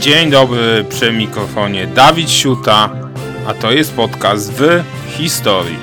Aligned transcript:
Dzień 0.00 0.30
dobry 0.30 0.84
przy 0.88 1.12
mikrofonie 1.12 1.86
Dawid 1.86 2.30
Siuta, 2.30 2.90
a 3.46 3.54
to 3.54 3.72
jest 3.72 3.94
podcast 3.94 4.52
w 4.52 4.82
historii. 5.08 5.78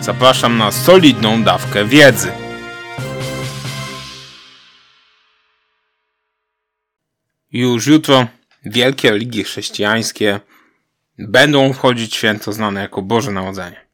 Zapraszam 0.00 0.58
na 0.58 0.72
solidną 0.72 1.42
dawkę 1.42 1.84
wiedzy. 1.84 2.32
Już 7.52 7.86
jutro 7.86 8.26
wielkie 8.64 9.10
religie 9.10 9.44
chrześcijańskie 9.44 10.40
będą 11.18 11.72
wchodzić 11.72 12.14
święto 12.14 12.52
znane 12.52 12.80
jako 12.80 13.02
Boże 13.02 13.30
Narodzenie. 13.30 13.86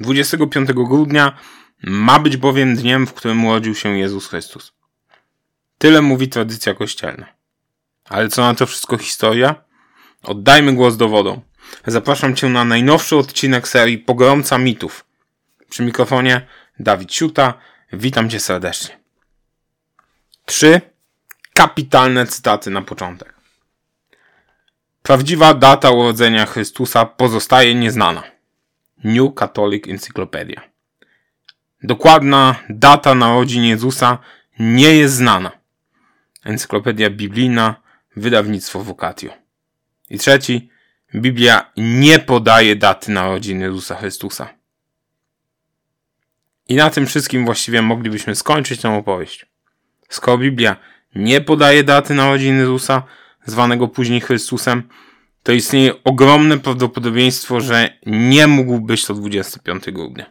25 0.00 0.72
grudnia 0.72 1.38
ma 1.82 2.18
być 2.18 2.36
bowiem 2.36 2.76
dniem, 2.76 3.06
w 3.06 3.14
którym 3.14 3.44
urodził 3.44 3.74
się 3.74 3.98
Jezus 3.98 4.28
Chrystus. 4.28 4.72
Tyle 5.78 6.02
mówi 6.02 6.28
tradycja 6.28 6.74
kościelna. 6.74 7.39
Ale 8.10 8.28
co 8.28 8.42
na 8.42 8.54
to 8.54 8.66
wszystko 8.66 8.98
historia? 8.98 9.54
Oddajmy 10.22 10.72
głos 10.72 10.96
dowodom. 10.96 11.40
Zapraszam 11.86 12.36
Cię 12.36 12.48
na 12.48 12.64
najnowszy 12.64 13.16
odcinek 13.16 13.68
serii 13.68 13.98
Pogromca 13.98 14.58
Mitów. 14.58 15.04
Przy 15.70 15.82
mikrofonie 15.82 16.46
Dawid 16.78 17.14
Siuta. 17.14 17.54
Witam 17.92 18.30
Cię 18.30 18.40
serdecznie. 18.40 18.98
Trzy 20.46 20.80
kapitalne 21.54 22.26
cytaty 22.26 22.70
na 22.70 22.82
początek. 22.82 23.34
Prawdziwa 25.02 25.54
data 25.54 25.90
urodzenia 25.90 26.46
Chrystusa 26.46 27.06
pozostaje 27.06 27.74
nieznana. 27.74 28.22
New 29.04 29.34
Catholic 29.34 29.88
Encyclopedia. 29.88 30.62
Dokładna 31.82 32.54
data 32.68 33.14
narodzin 33.14 33.64
Jezusa 33.64 34.18
nie 34.58 34.96
jest 34.96 35.14
znana. 35.14 35.50
Encyklopedia 36.44 37.10
Biblijna, 37.10 37.74
wydawnictwo 38.16 38.84
Vocatio. 38.84 39.30
I 40.10 40.18
trzeci, 40.18 40.70
Biblia 41.14 41.72
nie 41.76 42.18
podaje 42.18 42.76
daty 42.76 43.12
narodzin 43.12 43.60
Jezusa 43.60 43.94
Chrystusa. 43.94 44.48
I 46.68 46.74
na 46.76 46.90
tym 46.90 47.06
wszystkim 47.06 47.44
właściwie 47.44 47.82
moglibyśmy 47.82 48.34
skończyć 48.34 48.80
tę 48.80 48.96
opowieść. 48.96 49.46
Skoro 50.08 50.38
Biblia 50.38 50.76
nie 51.14 51.40
podaje 51.40 51.84
daty 51.84 52.14
narodzin 52.14 52.58
Jezusa, 52.58 53.02
zwanego 53.46 53.88
później 53.88 54.20
Chrystusem, 54.20 54.88
to 55.42 55.52
istnieje 55.52 56.04
ogromne 56.04 56.58
prawdopodobieństwo, 56.58 57.60
że 57.60 57.98
nie 58.06 58.46
mógł 58.46 58.80
być 58.80 59.04
to 59.04 59.14
25 59.14 59.84
grudnia. 59.90 60.30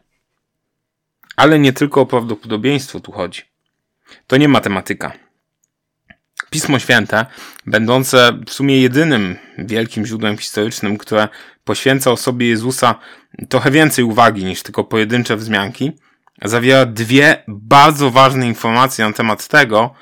Ale 1.36 1.59
nie 1.59 1.73
tylko 1.73 2.02
o 2.02 2.05
prawdopodobieństwo 2.05 2.99
tu 2.99 3.11
chodzi. 3.11 3.41
To 4.27 4.38
nie 4.38 4.47
matematyka. 4.47 5.28
Pismo 6.50 6.80
Święte, 6.80 7.25
będące 7.66 8.39
w 8.47 8.53
sumie 8.53 8.81
jedynym 8.81 9.36
wielkim 9.58 10.05
źródłem 10.05 10.38
historycznym, 10.38 10.97
które 10.97 11.28
poświęca 11.64 12.11
osobie 12.11 12.47
Jezusa 12.47 12.95
trochę 13.50 13.72
więcej 13.72 14.03
uwagi 14.05 14.45
niż 14.45 14.64
tylko 14.64 14.83
pojedyncze 14.83 15.38
wzmianki, 15.38 15.92
zawiera 16.42 16.86
dwie 16.86 17.44
bardzo 17.47 18.11
ważne 18.11 18.47
informacje 18.47 19.05
na 19.05 19.14
temat 19.14 19.47
tego, 19.47 19.94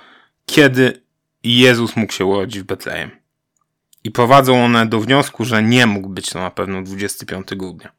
kiedy 0.46 1.02
Jezus 1.44 1.96
mógł 1.96 2.14
się 2.14 2.26
urodzić 2.26 2.62
w 2.62 2.66
Betlejem. 2.66 3.12
I 4.04 4.12
prowadzą 4.12 4.66
one 4.66 4.86
do 4.86 5.00
wniosku, 5.00 5.46
że 5.46 5.64
nie 5.64 5.86
mógł 5.86 6.10
być 6.10 6.30
to 6.30 6.40
na 6.40 6.52
pewno 6.52 6.84
25 6.84 7.48
grudnia. 7.56 7.92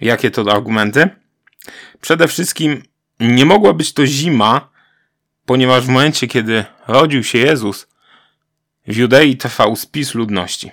Jakie 0.00 0.30
to 0.30 0.52
argumenty? 0.52 1.08
Przede 2.00 2.28
wszystkim 2.28 2.82
nie 3.20 3.44
mogła 3.44 3.72
być 3.72 3.92
to 3.92 4.06
zima, 4.06 4.73
ponieważ 5.46 5.84
w 5.84 5.88
momencie, 5.88 6.28
kiedy 6.28 6.64
rodził 6.88 7.24
się 7.24 7.38
Jezus, 7.38 7.88
w 8.86 8.96
Judei 8.96 9.36
trwał 9.36 9.76
spis 9.76 10.14
ludności. 10.14 10.70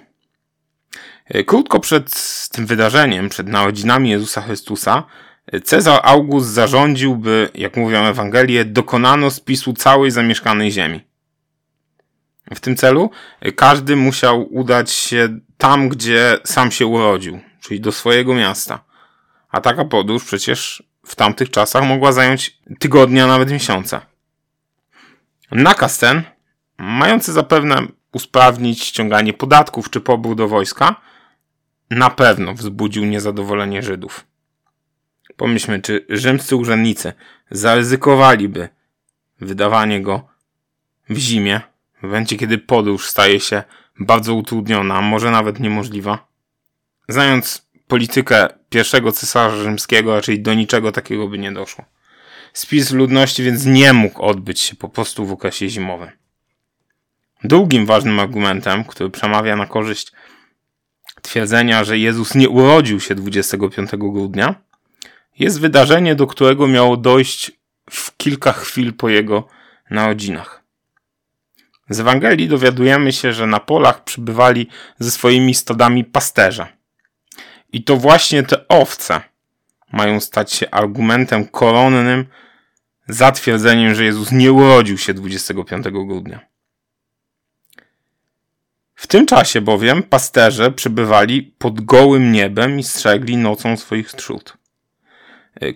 Krótko 1.45 1.80
przed 1.80 2.14
tym 2.52 2.66
wydarzeniem, 2.66 3.30
przed 3.30 3.47
narodzinami 3.47 4.09
Jezusa 4.09 4.42
Chrystusa, 4.42 5.03
Cezar 5.64 5.99
August 6.04 6.49
zarządził, 6.49 7.15
by, 7.15 7.49
jak 7.55 7.77
mówią 7.77 8.04
Ewangelie, 8.04 8.65
dokonano 8.65 9.32
spisu 9.32 9.73
całej 9.73 10.11
zamieszkanej 10.11 10.71
ziemi. 10.71 11.02
W 12.55 12.59
tym 12.59 12.76
celu 12.76 13.09
każdy 13.55 13.95
musiał 13.95 14.53
udać 14.53 14.92
się 14.92 15.39
tam, 15.58 15.89
gdzie 15.89 16.38
sam 16.43 16.71
się 16.71 16.86
urodził, 16.86 17.39
czyli 17.61 17.80
do 17.82 17.92
swojego 17.92 18.36
miasta. 18.36 18.83
A 19.49 19.61
taka 19.61 19.86
podróż 19.86 20.23
przecież 20.23 20.83
w 21.05 21.15
tamtych 21.15 21.49
czasach 21.49 21.83
mogła 21.83 22.11
zająć 22.11 22.59
tygodnie, 22.80 23.23
a 23.23 23.27
nawet 23.27 23.52
miesiące. 23.52 24.02
Nakaz 25.52 25.98
ten, 25.98 26.23
mający 26.78 27.34
zapewne 27.34 27.88
usprawnić 28.12 28.84
ściąganie 28.84 29.34
podatków 29.34 29.89
czy 29.89 30.02
pobór 30.02 30.36
do 30.36 30.48
wojska, 30.48 30.95
na 31.89 32.10
pewno 32.10 32.54
wzbudził 32.54 33.06
niezadowolenie 33.06 33.84
Żydów. 33.84 34.26
Pomyślmy, 35.38 35.82
czy 35.82 36.06
rzymscy 36.10 36.56
urzędnicy 36.56 37.14
zaryzykowaliby 37.52 38.70
wydawanie 39.39 40.02
go 40.02 40.28
w 41.10 41.17
zimie, 41.17 41.62
w 42.00 42.04
momencie 42.04 42.38
kiedy 42.38 42.58
podróż 42.58 43.08
staje 43.08 43.39
się 43.39 43.64
bardzo 44.00 44.36
utrudniona, 44.36 44.95
a 44.95 45.02
może 45.02 45.32
nawet 45.32 45.60
niemożliwa. 45.60 46.28
Znając 47.10 47.68
politykę 47.88 48.48
pierwszego 48.70 49.12
cesarza 49.12 49.64
rzymskiego, 49.64 50.16
raczej 50.16 50.42
do 50.42 50.54
niczego 50.54 50.92
takiego 50.92 51.28
by 51.28 51.38
nie 51.38 51.52
doszło. 51.52 51.86
Spis 52.54 52.92
ludności 52.92 53.44
więc 53.44 53.66
nie 53.66 53.94
mógł 53.94 54.22
odbyć 54.22 54.60
się 54.60 54.76
po 54.76 54.89
prostu 54.89 55.26
w 55.26 55.32
okresie 55.32 55.70
zimowym. 55.70 56.10
Drugim 57.44 57.86
ważnym 57.86 58.20
argumentem, 58.20 58.84
który 58.84 59.10
przemawia 59.10 59.56
na 59.56 59.66
korzyść 59.66 60.12
twierdzenia, 61.22 61.84
że 61.84 61.98
Jezus 61.98 62.36
nie 62.36 62.50
urodził 62.50 63.00
się 63.00 63.16
25 63.16 63.89
grudnia, 63.92 64.56
jest 65.39 65.60
wydarzenie, 65.60 66.16
do 66.16 66.28
którego 66.28 66.67
miało 66.67 66.98
dojść 66.98 67.52
w 67.89 68.17
kilka 68.17 68.54
chwil 68.54 68.94
po 68.94 69.10
jego 69.10 69.48
narodzinach. 69.89 70.64
Z 71.89 72.00
Ewangelii 72.00 72.48
dowiadujemy 72.48 73.14
się, 73.14 73.33
że 73.33 73.48
na 73.48 73.60
polach 73.60 74.04
przybywali 74.04 74.68
ze 75.00 75.12
swoimi 75.12 75.56
stadami 75.56 76.04
pasterze. 76.04 76.68
I 77.73 77.83
to 77.83 77.98
właśnie 77.98 78.44
te 78.44 78.68
owce 78.68 79.22
mają 79.91 80.19
stać 80.19 80.53
się 80.53 80.69
argumentem 80.71 81.47
koronnym 81.47 82.25
za 83.07 83.31
twierdzeniem, 83.31 83.95
że 83.95 84.03
Jezus 84.03 84.31
nie 84.31 84.52
urodził 84.52 84.97
się 84.97 85.13
25 85.13 85.85
grudnia. 85.89 86.39
W 88.95 89.07
tym 89.07 89.25
czasie 89.25 89.61
bowiem 89.61 90.03
pasterze 90.03 90.71
przebywali 90.71 91.43
pod 91.57 91.81
gołym 91.81 92.31
niebem 92.31 92.79
i 92.79 92.83
strzegli 92.83 93.37
nocą 93.37 93.77
swoich 93.77 94.11
trzód. 94.11 94.57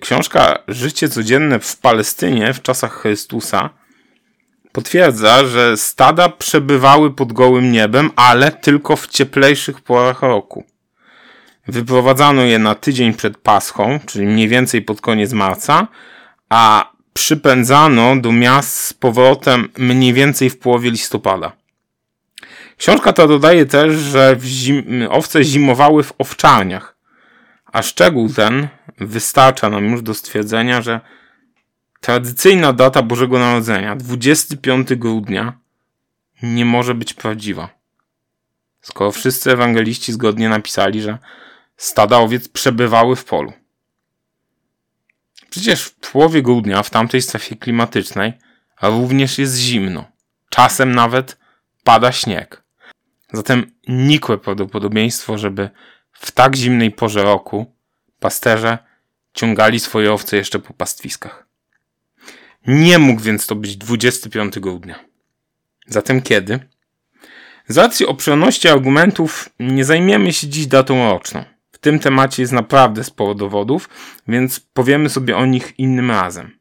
Książka 0.01 0.57
Życie 0.67 1.09
codzienne 1.09 1.59
w 1.59 1.77
Palestynie 1.77 2.53
w 2.53 2.61
czasach 2.61 2.93
Chrystusa 2.93 3.69
potwierdza, 4.71 5.45
że 5.45 5.77
stada 5.77 6.29
przebywały 6.29 7.13
pod 7.13 7.33
gołym 7.33 7.71
niebem, 7.71 8.11
ale 8.15 8.51
tylko 8.51 8.95
w 8.95 9.07
cieplejszych 9.07 9.81
porach 9.81 10.21
roku. 10.21 10.63
Wyprowadzano 11.67 12.41
je 12.41 12.59
na 12.59 12.75
tydzień 12.75 13.13
przed 13.13 13.37
Paschą, 13.37 13.99
czyli 14.05 14.25
mniej 14.25 14.47
więcej 14.47 14.81
pod 14.81 15.01
koniec 15.01 15.33
marca, 15.33 15.87
a 16.49 16.91
przypędzano 17.13 18.15
do 18.15 18.31
miast 18.31 18.77
z 18.77 18.93
powrotem 18.93 19.69
mniej 19.77 20.13
więcej 20.13 20.49
w 20.49 20.59
połowie 20.59 20.91
listopada. 20.91 21.51
Książka 22.77 23.13
ta 23.13 23.27
dodaje 23.27 23.65
też, 23.65 23.93
że 23.93 24.37
zim 24.41 25.07
owce 25.09 25.43
zimowały 25.43 26.03
w 26.03 26.13
owczarniach, 26.17 26.95
a 27.73 27.81
szczegół 27.81 28.29
ten 28.29 28.67
wystarcza 28.97 29.69
nam 29.69 29.85
już 29.85 30.01
do 30.01 30.13
stwierdzenia, 30.13 30.81
że 30.81 31.01
tradycyjna 31.99 32.73
data 32.73 33.01
Bożego 33.01 33.39
Narodzenia, 33.39 33.95
25 33.95 34.95
grudnia, 34.95 35.53
nie 36.43 36.65
może 36.65 36.95
być 36.95 37.13
prawdziwa. 37.13 37.69
Skoro 38.81 39.11
wszyscy 39.11 39.51
ewangeliści 39.51 40.13
zgodnie 40.13 40.49
napisali, 40.49 41.01
że 41.01 41.17
stada 41.77 42.17
owiec 42.17 42.47
przebywały 42.47 43.15
w 43.15 43.25
polu. 43.25 43.53
Przecież 45.49 45.83
w 45.83 46.11
połowie 46.11 46.41
grudnia 46.41 46.83
w 46.83 46.89
tamtej 46.89 47.21
strefie 47.21 47.55
klimatycznej 47.55 48.33
również 48.81 49.37
jest 49.37 49.57
zimno. 49.57 50.05
Czasem 50.49 50.95
nawet 50.95 51.37
pada 51.83 52.11
śnieg. 52.11 52.63
Zatem 53.33 53.71
nikłe 53.87 54.37
prawdopodobieństwo, 54.37 55.37
żeby 55.37 55.69
w 56.11 56.31
tak 56.31 56.55
zimnej 56.55 56.91
porze 56.91 57.23
roku 57.23 57.75
pasterze 58.19 58.77
ciągali 59.33 59.79
swoje 59.79 60.13
owce 60.13 60.37
jeszcze 60.37 60.59
po 60.59 60.73
pastwiskach. 60.73 61.47
Nie 62.67 62.99
mógł 62.99 63.21
więc 63.21 63.47
to 63.47 63.55
być 63.55 63.77
25 63.77 64.59
grudnia. 64.59 64.99
Zatem 65.87 66.21
kiedy? 66.21 66.59
Z 67.67 67.77
racji 67.77 68.05
obszerności 68.05 68.67
argumentów 68.67 69.49
nie 69.59 69.85
zajmiemy 69.85 70.33
się 70.33 70.47
dziś 70.47 70.67
datą 70.67 71.09
roczną. 71.09 71.54
Tym 71.85 71.99
temacie 71.99 72.43
jest 72.43 72.53
naprawdę 72.53 73.03
sporo 73.03 73.35
dowodów, 73.35 73.89
więc 74.27 74.59
powiemy 74.59 75.09
sobie 75.09 75.37
o 75.37 75.45
nich 75.45 75.73
innym 75.77 76.11
razem. 76.11 76.59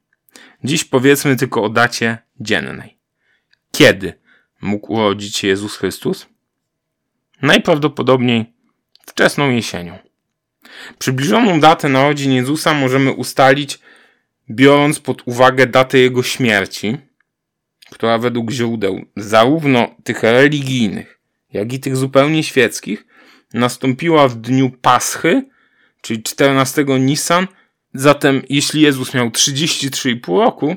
Dziś 0.64 0.84
powiedzmy 0.84 1.36
tylko 1.36 1.62
o 1.62 1.68
dacie 1.68 2.18
dziennej. 2.40 2.98
Kiedy 3.72 4.12
mógł 4.60 4.92
urodzić 4.92 5.36
się 5.36 5.48
Jezus 5.48 5.76
Chrystus? 5.76 6.26
Najprawdopodobniej 7.42 8.52
wczesną 9.06 9.50
jesienią. 9.50 9.98
Przybliżoną 10.98 11.60
datę 11.60 11.88
narodzin 11.88 12.32
Jezusa 12.32 12.74
możemy 12.74 13.12
ustalić 13.12 13.78
biorąc 14.50 15.00
pod 15.00 15.22
uwagę 15.24 15.66
datę 15.66 15.98
jego 15.98 16.22
śmierci, 16.22 16.96
która 17.90 18.18
według 18.18 18.50
źródeł 18.50 19.04
zarówno 19.16 19.94
tych 20.04 20.22
religijnych, 20.22 21.20
jak 21.52 21.72
i 21.72 21.80
tych 21.80 21.96
zupełnie 21.96 22.42
świeckich 22.42 23.06
nastąpiła 23.54 24.28
w 24.28 24.34
dniu 24.34 24.70
Paschy, 24.70 25.42
czyli 26.00 26.22
14 26.22 26.84
Nisan. 27.00 27.46
Zatem 27.94 28.42
jeśli 28.48 28.80
Jezus 28.80 29.14
miał 29.14 29.28
33,5 29.28 30.38
roku, 30.38 30.76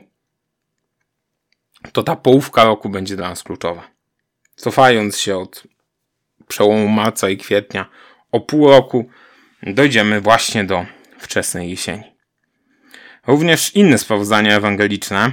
to 1.91 2.03
ta 2.03 2.15
połówka 2.15 2.63
roku 2.63 2.89
będzie 2.89 3.15
dla 3.15 3.29
nas 3.29 3.43
kluczowa. 3.43 3.87
Cofając 4.55 5.17
się 5.17 5.37
od 5.37 5.63
przełomu 6.47 6.87
marca 6.87 7.29
i 7.29 7.37
kwietnia 7.37 7.89
o 8.31 8.39
pół 8.39 8.69
roku, 8.69 9.09
dojdziemy 9.63 10.21
właśnie 10.21 10.63
do 10.63 10.85
wczesnej 11.19 11.69
jesieni. 11.69 12.03
Również 13.27 13.75
inne 13.75 13.97
sprawozdania 13.97 14.55
ewangeliczne 14.55 15.31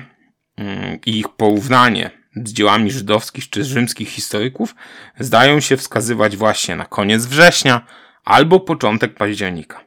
mm, 0.56 0.98
i 1.06 1.18
ich 1.18 1.28
porównanie 1.28 2.23
z 2.36 2.52
dziełami 2.52 2.90
żydowskich 2.90 3.50
czy 3.50 3.64
rzymskich 3.64 4.08
historyków 4.08 4.74
zdają 5.18 5.60
się 5.60 5.76
wskazywać 5.76 6.36
właśnie 6.36 6.76
na 6.76 6.84
koniec 6.84 7.26
września 7.26 7.86
albo 8.24 8.60
początek 8.60 9.14
października. 9.14 9.80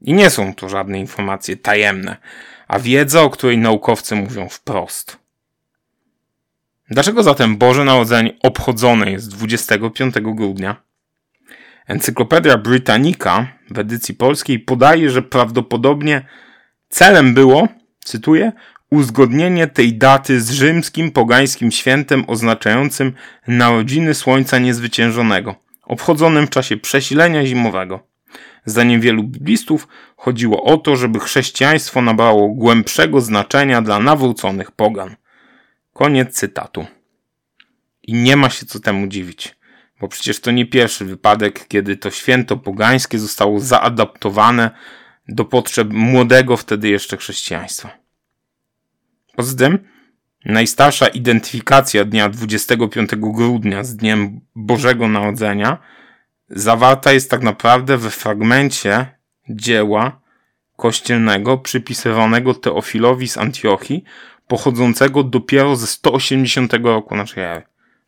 I 0.00 0.12
nie 0.12 0.30
są 0.30 0.54
to 0.54 0.68
żadne 0.68 0.98
informacje 1.00 1.56
tajemne, 1.56 2.16
a 2.68 2.78
wiedza, 2.78 3.22
o 3.22 3.30
której 3.30 3.58
naukowcy 3.58 4.14
mówią 4.14 4.48
wprost. 4.48 5.18
Dlaczego 6.90 7.22
zatem 7.22 7.56
Boże 7.56 7.84
Narodzenie 7.84 8.32
obchodzone 8.42 9.10
jest 9.10 9.30
25 9.30 10.14
grudnia? 10.14 10.76
Encyklopedia 11.86 12.58
Britannica 12.58 13.46
w 13.70 13.78
edycji 13.78 14.14
polskiej 14.14 14.58
podaje, 14.58 15.10
że 15.10 15.22
prawdopodobnie 15.22 16.26
celem 16.88 17.34
było, 17.34 17.68
cytuję, 18.04 18.52
uzgodnienie 18.92 19.66
tej 19.66 19.94
daty 19.94 20.40
z 20.40 20.50
rzymskim 20.50 21.10
pogańskim 21.10 21.72
świętem 21.72 22.24
oznaczającym 22.26 23.12
narodziny 23.46 24.14
Słońca 24.14 24.58
Niezwyciężonego, 24.58 25.54
obchodzonym 25.82 26.46
w 26.46 26.50
czasie 26.50 26.76
przesilenia 26.76 27.46
zimowego. 27.46 28.06
Zdaniem 28.64 29.00
wielu 29.00 29.22
biblistów 29.24 29.88
chodziło 30.16 30.64
o 30.64 30.76
to, 30.76 30.96
żeby 30.96 31.20
chrześcijaństwo 31.20 32.02
nabrało 32.02 32.48
głębszego 32.48 33.20
znaczenia 33.20 33.82
dla 33.82 33.98
nawróconych 33.98 34.70
pogan. 34.70 35.16
Koniec 35.92 36.34
cytatu. 36.34 36.86
I 38.02 38.14
nie 38.14 38.36
ma 38.36 38.50
się 38.50 38.66
co 38.66 38.80
temu 38.80 39.06
dziwić, 39.06 39.56
bo 40.00 40.08
przecież 40.08 40.40
to 40.40 40.50
nie 40.50 40.66
pierwszy 40.66 41.04
wypadek, 41.04 41.68
kiedy 41.68 41.96
to 41.96 42.10
święto 42.10 42.56
pogańskie 42.56 43.18
zostało 43.18 43.60
zaadaptowane 43.60 44.70
do 45.28 45.44
potrzeb 45.44 45.88
młodego 45.92 46.56
wtedy 46.56 46.88
jeszcze 46.88 47.16
chrześcijaństwa. 47.16 48.01
Poza 49.36 49.56
tym, 49.56 49.78
najstarsza 50.44 51.06
identyfikacja 51.08 52.04
dnia 52.04 52.28
25 52.28 53.10
grudnia 53.16 53.84
z 53.84 53.96
dniem 53.96 54.40
Bożego 54.54 55.08
Narodzenia 55.08 55.78
zawarta 56.48 57.12
jest 57.12 57.30
tak 57.30 57.42
naprawdę 57.42 57.96
we 57.98 58.10
fragmencie 58.10 59.06
dzieła 59.48 60.20
kościelnego 60.76 61.58
przypisywanego 61.58 62.54
Teofilowi 62.54 63.28
z 63.28 63.38
Antiochii, 63.38 64.04
pochodzącego 64.46 65.22
dopiero 65.22 65.76
ze 65.76 65.86
180 65.86 66.72
roku 66.72 67.16
naszej 67.16 67.44
ery. 67.44 67.62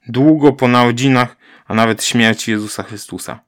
Długo 0.09 0.53
po 0.53 0.69
narodzinach, 0.69 1.37
a 1.67 1.75
nawet 1.75 2.05
śmierci 2.05 2.51
Jezusa 2.51 2.83
Chrystusa. 2.83 3.41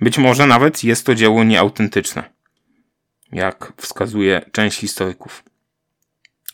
Być 0.00 0.18
może 0.18 0.46
nawet 0.46 0.84
jest 0.84 1.06
to 1.06 1.14
dzieło 1.14 1.44
nieautentyczne, 1.44 2.22
jak 3.32 3.72
wskazuje 3.76 4.40
część 4.52 4.78
historyków. 4.78 5.44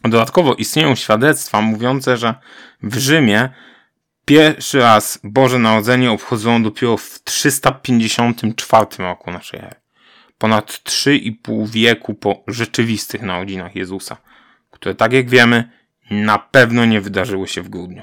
Dodatkowo 0.05 0.55
istnieją 0.55 0.95
świadectwa 0.95 1.61
mówiące, 1.61 2.17
że 2.17 2.35
w 2.83 2.97
Rzymie 2.99 3.49
pierwszy 4.25 4.79
raz 4.79 5.21
Boże 5.25 5.59
Narodzenie 5.59 6.11
obchodzono 6.11 6.65
dopiero 6.65 6.97
w 6.97 7.23
354 7.25 8.87
roku 8.99 9.31
naszej 9.31 9.61
ery. 9.61 9.75
Ponad 10.39 10.67
3,5 10.67 11.69
wieku 11.69 12.15
po 12.15 12.43
rzeczywistych 12.47 13.23
narodzinach 13.23 13.77
Jezusa, 13.77 14.17
które 14.71 14.95
tak 14.95 15.12
jak 15.12 15.31
wiemy 15.31 15.71
na 16.11 16.39
pewno 16.39 16.85
nie 16.85 17.00
wydarzyły 17.00 17.49
się 17.49 17.62
w 17.62 17.69
grudniu. 17.69 18.03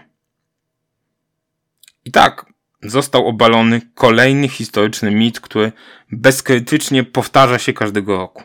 I 2.06 2.12
tak 2.12 2.45
został 2.83 3.27
obalony 3.27 3.81
kolejny 3.95 4.47
historyczny 4.47 5.12
mit, 5.12 5.39
który 5.39 5.71
bezkrytycznie 6.12 7.03
powtarza 7.03 7.59
się 7.59 7.74
każdego 7.74 8.18
roku. 8.18 8.44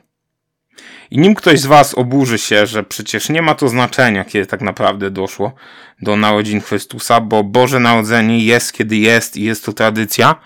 I 1.11 1.19
nim 1.19 1.35
ktoś 1.35 1.61
z 1.61 1.67
Was 1.67 1.95
oburzy 1.95 2.39
się, 2.39 2.67
że 2.67 2.83
przecież 2.83 3.29
nie 3.29 3.43
ma 3.43 3.55
to 3.55 3.69
znaczenia, 3.69 4.25
kiedy 4.25 4.47
tak 4.47 4.61
naprawdę 4.61 5.11
doszło 5.11 5.55
do 6.03 6.17
narodzin 6.17 6.61
Chrystusa, 6.61 7.21
bo 7.21 7.45
Boże 7.45 7.81
Narodzenie 7.81 8.45
jest, 8.45 8.73
kiedy 8.73 8.97
jest 8.97 9.37
i 9.37 9.43
jest 9.43 9.65
to 9.65 9.73
tradycja, 9.73 10.41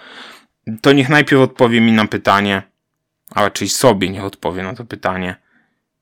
to 0.81 0.93
niech 0.93 1.09
najpierw 1.09 1.43
odpowie 1.43 1.81
mi 1.81 1.93
na 1.93 2.07
pytanie, 2.07 2.63
a 3.31 3.43
raczej 3.43 3.69
sobie 3.69 4.11
niech 4.11 4.25
odpowie 4.25 4.63
na 4.63 4.75
to 4.75 4.85
pytanie, 4.85 5.37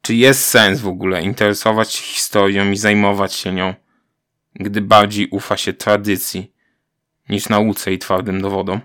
czy 0.03 0.15
jest 0.15 0.45
sens 0.45 0.81
w 0.81 0.89
ogóle 0.89 1.23
interesować 1.23 1.93
się 1.93 2.03
historią 2.03 2.71
i 2.71 2.77
zajmować 2.77 3.35
się 3.35 3.53
nią, 3.53 3.75
gdy 4.55 4.81
bardziej 4.81 5.29
ufa 5.29 5.57
się 5.57 5.73
tradycji 5.73 6.53
niż 7.29 7.49
nauce 7.49 7.93
i 7.93 7.99
twardym 7.99 8.43
dowodom? 8.43 8.81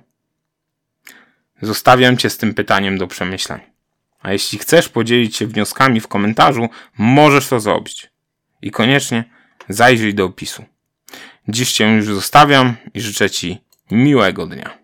Zostawiam 1.62 2.18
Cię 2.18 2.30
z 2.30 2.38
tym 2.38 2.54
pytaniem 2.54 2.98
do 2.98 3.08
przemyśleń. 3.08 3.77
A 4.20 4.32
jeśli 4.32 4.60
chcesz 4.60 4.90
podzielić 4.90 5.36
się 5.36 5.48
wnioskami 5.48 6.00
w 6.00 6.08
komentarzu, 6.08 6.70
możesz 6.98 7.48
to 7.48 7.60
zrobić. 7.60 8.12
I 8.62 8.72
koniecznie 8.72 9.24
zajrzyj 9.70 10.14
do 10.14 10.26
opisu. 10.26 10.66
Dziś 11.48 11.72
Cię 11.72 11.86
już 11.86 12.06
zostawiam 12.06 12.76
i 12.94 13.02
życzę 13.02 13.30
Ci 13.30 13.58
miłego 13.92 14.48
dnia. 14.48 14.78